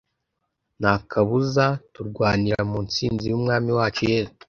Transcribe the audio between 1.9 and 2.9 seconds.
turwanira mu